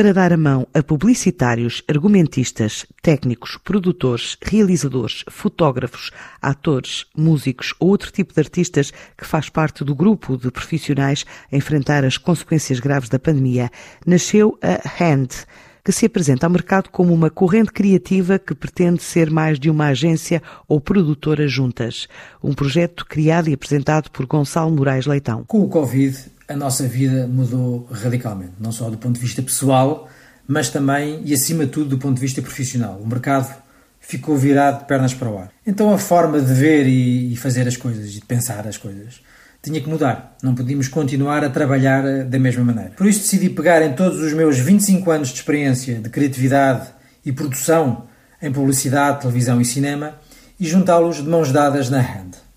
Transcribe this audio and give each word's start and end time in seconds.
para 0.00 0.14
dar 0.14 0.32
a 0.32 0.36
mão 0.38 0.66
a 0.72 0.82
publicitários, 0.82 1.82
argumentistas, 1.86 2.86
técnicos, 3.02 3.58
produtores, 3.62 4.34
realizadores, 4.40 5.24
fotógrafos, 5.28 6.10
atores, 6.40 7.04
músicos 7.14 7.74
ou 7.78 7.90
outro 7.90 8.10
tipo 8.10 8.32
de 8.32 8.40
artistas 8.40 8.94
que 9.14 9.26
faz 9.26 9.50
parte 9.50 9.84
do 9.84 9.94
grupo 9.94 10.38
de 10.38 10.50
profissionais 10.50 11.26
a 11.52 11.54
enfrentar 11.54 12.02
as 12.02 12.16
consequências 12.16 12.80
graves 12.80 13.10
da 13.10 13.18
pandemia, 13.18 13.70
nasceu 14.06 14.58
a 14.62 15.04
Hand 15.04 15.44
que 15.84 15.92
se 15.92 16.06
apresenta 16.06 16.46
ao 16.46 16.50
mercado 16.50 16.88
como 16.88 17.12
uma 17.12 17.28
corrente 17.28 17.70
criativa 17.70 18.38
que 18.38 18.54
pretende 18.54 19.02
ser 19.02 19.30
mais 19.30 19.58
de 19.60 19.68
uma 19.68 19.88
agência 19.88 20.42
ou 20.66 20.80
produtora 20.80 21.46
juntas. 21.46 22.08
Um 22.42 22.54
projeto 22.54 23.04
criado 23.04 23.50
e 23.50 23.54
apresentado 23.54 24.10
por 24.10 24.24
Gonçalo 24.24 24.70
Moraes 24.70 25.04
Leitão. 25.04 25.44
Com 25.46 25.62
o 25.62 25.68
Covid, 25.68 26.18
a 26.50 26.56
nossa 26.56 26.84
vida 26.88 27.28
mudou 27.28 27.88
radicalmente, 27.92 28.54
não 28.58 28.72
só 28.72 28.90
do 28.90 28.98
ponto 28.98 29.14
de 29.14 29.20
vista 29.20 29.40
pessoal, 29.40 30.08
mas 30.48 30.68
também 30.68 31.22
e 31.24 31.32
acima 31.32 31.64
de 31.64 31.70
tudo 31.70 31.90
do 31.90 31.98
ponto 31.98 32.16
de 32.16 32.20
vista 32.20 32.42
profissional. 32.42 33.00
O 33.00 33.06
mercado 33.06 33.54
ficou 34.00 34.36
virado 34.36 34.80
de 34.80 34.86
pernas 34.86 35.14
para 35.14 35.30
o 35.30 35.38
ar. 35.38 35.52
Então 35.64 35.94
a 35.94 35.98
forma 35.98 36.40
de 36.40 36.52
ver 36.52 36.88
e 36.88 37.36
fazer 37.36 37.68
as 37.68 37.76
coisas 37.76 38.10
e 38.10 38.14
de 38.14 38.22
pensar 38.22 38.66
as 38.66 38.76
coisas 38.76 39.20
tinha 39.62 39.80
que 39.80 39.88
mudar. 39.88 40.36
Não 40.42 40.52
podíamos 40.52 40.88
continuar 40.88 41.44
a 41.44 41.50
trabalhar 41.50 42.04
eh, 42.04 42.24
da 42.24 42.38
mesma 42.38 42.64
maneira. 42.64 42.90
Por 42.96 43.06
isso 43.06 43.20
decidi 43.20 43.48
pegar 43.48 43.80
em 43.82 43.92
todos 43.92 44.18
os 44.18 44.32
meus 44.32 44.58
25 44.58 45.08
anos 45.08 45.28
de 45.28 45.34
experiência 45.34 46.00
de 46.00 46.08
criatividade 46.08 46.88
e 47.24 47.30
produção 47.30 48.08
em 48.42 48.50
publicidade, 48.50 49.20
televisão 49.20 49.60
e 49.60 49.64
cinema 49.64 50.16
e 50.58 50.66
juntá-los 50.66 51.18
de 51.18 51.28
mãos 51.28 51.52
dadas 51.52 51.90
na 51.90 52.00
Hand. 52.00 52.49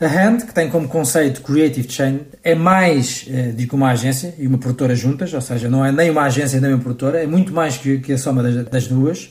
A 0.00 0.06
Hand, 0.06 0.46
que 0.46 0.54
tem 0.54 0.70
como 0.70 0.86
conceito 0.86 1.42
Creative 1.42 1.90
Chain, 1.90 2.20
é 2.44 2.54
mais 2.54 3.26
eh, 3.28 3.50
do 3.50 3.66
que 3.66 3.74
uma 3.74 3.90
agência 3.90 4.32
e 4.38 4.46
uma 4.46 4.56
produtora 4.56 4.94
juntas, 4.94 5.34
ou 5.34 5.40
seja, 5.40 5.68
não 5.68 5.84
é 5.84 5.90
nem 5.90 6.08
uma 6.08 6.22
agência 6.22 6.60
nem 6.60 6.72
uma 6.72 6.80
produtora, 6.80 7.20
é 7.20 7.26
muito 7.26 7.52
mais 7.52 7.76
que, 7.76 7.98
que 7.98 8.12
a 8.12 8.18
soma 8.18 8.40
das, 8.40 8.64
das 8.66 8.86
duas 8.86 9.28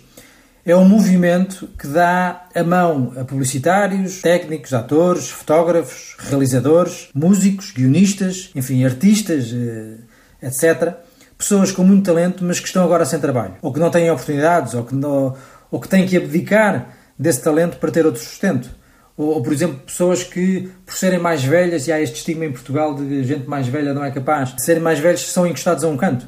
é 0.66 0.76
um 0.76 0.84
movimento 0.84 1.70
que 1.80 1.88
dá 1.88 2.46
a 2.54 2.62
mão 2.62 3.14
a 3.16 3.24
publicitários, 3.24 4.22
técnicos, 4.22 4.74
atores, 4.74 5.30
fotógrafos, 5.30 6.18
realizadores, 6.20 7.08
músicos, 7.16 7.72
guionistas, 7.72 8.50
enfim, 8.54 8.84
artistas, 8.84 9.54
eh, 9.54 10.46
etc. 10.46 10.96
Pessoas 11.38 11.72
com 11.72 11.84
muito 11.84 12.04
talento, 12.04 12.44
mas 12.44 12.60
que 12.60 12.68
estão 12.68 12.84
agora 12.84 13.06
sem 13.06 13.18
trabalho, 13.18 13.54
ou 13.62 13.72
que 13.72 13.80
não 13.80 13.90
têm 13.90 14.12
oportunidades, 14.12 14.74
ou 14.74 14.84
que, 14.84 14.94
não, 14.94 15.34
ou 15.72 15.80
que 15.80 15.88
têm 15.88 16.06
que 16.06 16.18
abdicar 16.18 16.90
desse 17.18 17.42
talento 17.42 17.78
para 17.78 17.90
ter 17.90 18.06
outro 18.06 18.22
sustento. 18.22 18.70
Ou, 19.18 19.34
ou, 19.34 19.42
por 19.42 19.52
exemplo, 19.52 19.80
pessoas 19.86 20.24
que, 20.24 20.70
por 20.86 20.94
serem 20.94 21.20
mais 21.20 21.44
velhas, 21.44 21.88
e 21.88 21.92
há 21.92 22.00
este 22.00 22.18
estigma 22.18 22.46
em 22.46 22.52
Portugal 22.52 22.94
de 22.94 23.24
gente 23.24 23.50
mais 23.50 23.68
velha 23.68 23.94
não 23.94 24.06
é 24.06 24.12
capaz, 24.12 24.56
de 24.56 24.62
serem 24.62 24.82
mais 24.82 25.00
velhos 25.00 25.30
são 25.32 25.46
encostados 25.46 25.84
a 25.84 25.88
um 25.88 25.98
canto. 25.98 26.28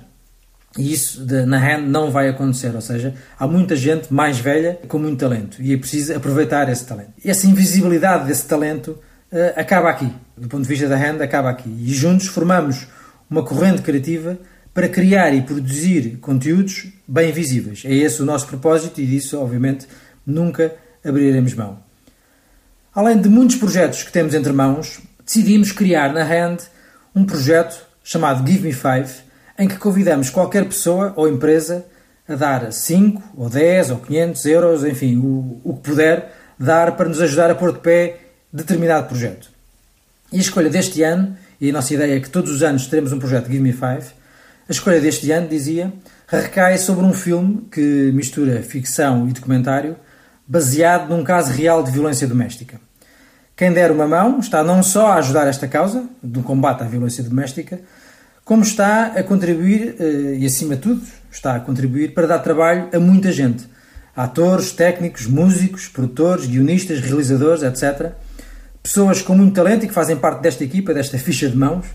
E 0.78 0.94
isso 0.94 1.26
de, 1.26 1.46
na 1.46 1.58
hand 1.58 1.88
não 1.88 2.12
vai 2.12 2.30
acontecer, 2.30 2.74
ou 2.76 2.82
seja, 2.82 3.16
há 3.38 3.48
muita 3.48 3.76
gente 3.76 4.14
mais 4.14 4.40
velha 4.40 4.80
com 4.88 5.00
muito 5.00 5.20
talento 5.20 5.62
e 5.62 5.74
é 5.74 5.78
preciso 5.78 6.16
aproveitar 6.16 6.70
esse 6.70 6.86
talento. 6.86 7.14
E 7.24 7.30
essa 7.30 7.48
invisibilidade 7.48 8.28
desse 8.28 8.46
talento 8.46 8.90
uh, 9.32 9.60
acaba 9.60 9.90
aqui, 9.90 10.12
do 10.38 10.48
ponto 10.48 10.64
de 10.64 10.70
vista 10.70 10.88
da 10.88 10.96
hand, 10.96 11.22
acaba 11.22 11.50
aqui. 11.50 11.70
E 11.70 11.92
juntos 11.92 12.28
formamos 12.28 12.88
uma 13.30 13.44
corrente 13.44 13.82
criativa 13.82 14.38
para 14.74 14.88
criar 14.88 15.34
e 15.34 15.42
produzir 15.42 16.18
conteúdos 16.18 16.88
bem 17.08 17.32
visíveis. 17.32 17.84
É 17.84 17.94
esse 17.94 18.22
o 18.22 18.26
nosso 18.26 18.48
propósito 18.48 19.02
e 19.02 19.08
disso, 19.08 19.40
obviamente, 19.40 19.88
nunca 20.26 20.74
abriremos 21.04 21.56
mão. 21.56 21.89
Além 23.00 23.18
de 23.18 23.30
muitos 23.30 23.56
projetos 23.56 24.04
que 24.04 24.12
temos 24.12 24.34
entre 24.34 24.52
mãos, 24.52 25.00
decidimos 25.26 25.72
criar 25.72 26.12
na 26.12 26.22
Hand 26.22 26.58
um 27.16 27.24
projeto 27.24 27.82
chamado 28.04 28.46
Give 28.46 28.68
Me 28.68 28.74
Five 28.74 29.10
em 29.58 29.70
que 29.70 29.78
convidamos 29.78 30.30
qualquer 30.30 30.66
pessoa 30.66 31.14
ou 31.16 31.26
empresa 31.26 31.86
a 32.28 32.36
dar 32.36 32.74
5 32.74 33.24
ou 33.38 33.50
10 33.50 33.92
ou 33.92 34.00
500 34.00 34.46
euros, 34.48 34.84
enfim, 34.84 35.16
o, 35.16 35.62
o 35.64 35.78
que 35.78 35.90
puder 35.92 36.36
dar 36.60 36.98
para 36.98 37.08
nos 37.08 37.22
ajudar 37.22 37.50
a 37.50 37.56
pôr 37.56 37.72
de 37.72 37.80
pé 37.80 38.18
determinado 38.52 39.08
projeto. 39.08 39.50
E 40.30 40.36
a 40.36 40.42
escolha 40.42 40.70
deste 40.70 41.02
ano, 41.02 41.38
e 41.62 41.70
a 41.70 41.72
nossa 41.72 41.94
ideia 41.94 42.18
é 42.18 42.20
que 42.20 42.30
todos 42.30 42.52
os 42.52 42.62
anos 42.64 42.88
teremos 42.88 43.14
um 43.14 43.20
projeto 43.20 43.46
Give 43.46 43.62
Me 43.62 43.72
Five, 43.72 44.08
a 44.68 44.72
escolha 44.74 45.00
deste 45.00 45.32
ano, 45.32 45.48
dizia, 45.48 45.94
recai 46.28 46.78
sobre 46.78 47.06
um 47.06 47.14
filme 47.14 47.66
que 47.72 48.12
mistura 48.12 48.62
ficção 48.62 49.26
e 49.26 49.32
documentário 49.32 49.96
baseado 50.46 51.16
num 51.16 51.24
caso 51.24 51.54
real 51.54 51.82
de 51.82 51.92
violência 51.92 52.28
doméstica. 52.28 52.89
Quem 53.60 53.74
der 53.74 53.92
uma 53.92 54.08
mão 54.08 54.40
está 54.40 54.64
não 54.64 54.82
só 54.82 55.08
a 55.08 55.16
ajudar 55.16 55.46
esta 55.46 55.68
causa, 55.68 56.06
do 56.24 56.42
combate 56.42 56.82
à 56.82 56.86
violência 56.86 57.22
doméstica, 57.22 57.82
como 58.46 58.64
está 58.64 59.08
a 59.08 59.22
contribuir, 59.22 59.98
eh, 60.00 60.38
e 60.38 60.46
acima 60.46 60.78
de 60.78 60.82
tudo, 60.84 61.02
está 61.30 61.58
a 61.58 61.60
contribuir 61.60 62.14
para 62.14 62.26
dar 62.26 62.40
trabalho 62.40 62.88
a 62.94 62.98
muita 63.02 63.34
gente. 63.34 63.68
Atores, 64.16 64.72
técnicos, 64.72 65.28
músicos, 65.28 65.90
produtores, 65.90 66.46
guionistas, 66.46 67.02
realizadores, 67.02 67.62
etc. 67.62 68.14
Pessoas 68.82 69.22
com 69.22 69.36
muito 69.36 69.56
talento 69.56 69.84
e 69.84 69.90
que 69.90 69.94
fazem 69.94 70.16
parte 70.16 70.42
desta 70.42 70.64
equipa, 70.64 70.94
desta 70.94 71.18
ficha 71.20 71.50
de 71.50 71.58
mãos, 71.58 71.86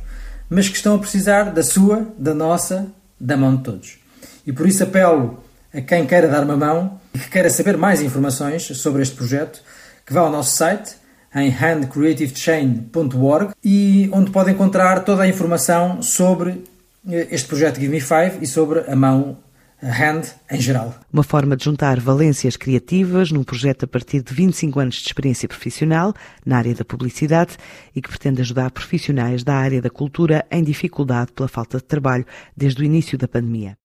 mas 0.50 0.68
que 0.68 0.76
estão 0.76 0.94
a 0.94 0.98
precisar 0.98 1.44
da 1.44 1.62
sua, 1.62 2.06
da 2.18 2.34
nossa, 2.34 2.88
da 3.18 3.38
mão 3.38 3.56
de 3.56 3.62
todos. 3.62 3.98
E 4.46 4.52
por 4.52 4.66
isso 4.68 4.82
apelo 4.82 5.42
a 5.72 5.80
quem 5.80 6.04
queira 6.06 6.28
dar 6.28 6.44
uma 6.44 6.58
mão 6.58 7.00
e 7.14 7.18
que 7.18 7.30
queira 7.30 7.48
saber 7.48 7.78
mais 7.78 8.02
informações 8.02 8.64
sobre 8.64 9.00
este 9.00 9.16
projeto, 9.16 9.62
que 10.04 10.12
vá 10.12 10.20
ao 10.20 10.30
nosso 10.30 10.54
site 10.54 11.02
em 11.34 11.50
handcreativechain.org 11.50 13.50
e 13.62 14.08
onde 14.12 14.30
pode 14.30 14.50
encontrar 14.50 15.04
toda 15.04 15.24
a 15.24 15.28
informação 15.28 16.00
sobre 16.02 16.64
eh, 17.08 17.28
este 17.30 17.48
projeto 17.48 17.80
Give 17.80 17.92
Me 17.92 18.00
Five 18.00 18.38
e 18.40 18.46
sobre 18.46 18.80
a 18.80 18.94
mão 18.94 19.38
Hand 19.82 20.22
em 20.50 20.60
geral. 20.60 20.94
Uma 21.12 21.22
forma 21.22 21.56
de 21.56 21.64
juntar 21.64 22.00
valências 22.00 22.56
criativas 22.56 23.30
num 23.30 23.44
projeto 23.44 23.84
a 23.84 23.88
partir 23.88 24.22
de 24.22 24.32
25 24.32 24.80
anos 24.80 24.94
de 24.96 25.06
experiência 25.06 25.46
profissional 25.46 26.14
na 26.44 26.56
área 26.56 26.74
da 26.74 26.84
publicidade 26.84 27.56
e 27.94 28.00
que 28.00 28.08
pretende 28.08 28.40
ajudar 28.40 28.70
profissionais 28.70 29.44
da 29.44 29.54
área 29.54 29.82
da 29.82 29.90
cultura 29.90 30.44
em 30.50 30.64
dificuldade 30.64 31.32
pela 31.32 31.48
falta 31.48 31.78
de 31.78 31.84
trabalho 31.84 32.24
desde 32.56 32.82
o 32.82 32.84
início 32.84 33.18
da 33.18 33.28
pandemia. 33.28 33.76